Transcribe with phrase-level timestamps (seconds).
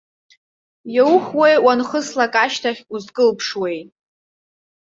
[0.95, 3.79] Иаухуеи уанхыслак ашьҭахь узкылԥшуеи?!